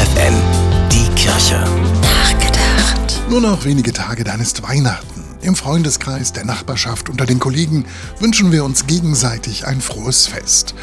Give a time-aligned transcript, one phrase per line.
[0.00, 0.34] FFN,
[0.90, 1.62] die Kirche.
[2.00, 3.20] Nachgedacht.
[3.28, 5.22] Nur noch wenige Tage, dann ist Weihnachten.
[5.42, 7.84] Im Freundeskreis, der Nachbarschaft, unter den Kollegen
[8.18, 10.74] wünschen wir uns gegenseitig ein frohes Fest.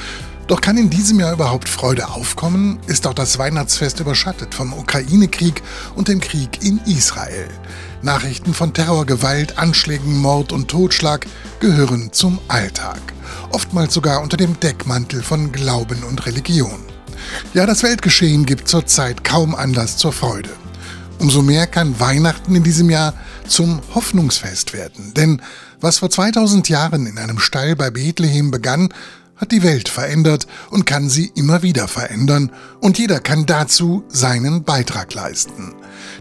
[0.46, 2.78] Doch kann in diesem Jahr überhaupt Freude aufkommen?
[2.86, 5.64] Ist auch das Weihnachtsfest überschattet vom Ukraine-Krieg
[5.96, 7.48] und dem Krieg in Israel.
[8.04, 11.26] Nachrichten von Terror, Gewalt, Anschlägen, Mord und Totschlag
[11.60, 13.02] gehören zum Alltag.
[13.52, 16.97] Oftmals sogar unter dem Deckmantel von Glauben und Religion.
[17.54, 20.50] Ja, das Weltgeschehen gibt zurzeit kaum Anlass zur Freude.
[21.20, 23.14] Umso mehr kann Weihnachten in diesem Jahr
[23.48, 25.14] zum Hoffnungsfest werden.
[25.16, 25.42] Denn
[25.82, 28.90] was vor 2000 Jahren in einem Stall bei Bethlehem begann,
[29.36, 32.52] hat die Welt verändert und kann sie immer wieder verändern.
[32.82, 35.74] Und jeder kann dazu seinen Beitrag leisten.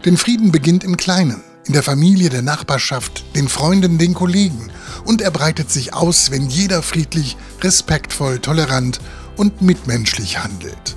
[0.05, 4.71] Denn Frieden beginnt im Kleinen, in der Familie, der Nachbarschaft, den Freunden, den Kollegen.
[5.03, 8.99] Und er breitet sich aus, wenn jeder friedlich, respektvoll, tolerant
[9.37, 10.95] und mitmenschlich handelt.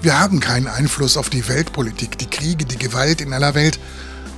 [0.00, 3.80] Wir haben keinen Einfluss auf die Weltpolitik, die Kriege, die Gewalt in aller Welt,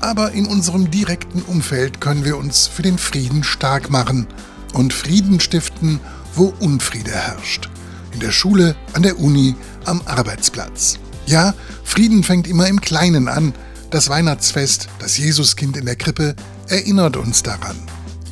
[0.01, 4.27] aber in unserem direkten Umfeld können wir uns für den Frieden stark machen
[4.73, 6.01] und Frieden stiften,
[6.35, 7.69] wo Unfriede herrscht.
[8.13, 10.99] In der Schule, an der Uni, am Arbeitsplatz.
[11.27, 13.53] Ja, Frieden fängt immer im Kleinen an.
[13.91, 16.35] Das Weihnachtsfest, das Jesuskind in der Krippe,
[16.69, 17.77] erinnert uns daran.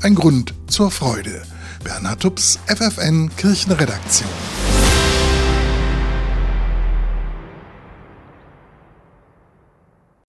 [0.03, 1.43] Ein Grund zur Freude.
[1.85, 4.29] Bernhard Tups, FFN Kirchenredaktion.